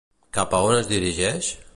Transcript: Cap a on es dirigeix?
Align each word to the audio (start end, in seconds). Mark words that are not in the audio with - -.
Cap 0.37 0.55
a 0.59 0.63
on 0.69 0.73
es 0.77 0.89
dirigeix? 0.93 1.51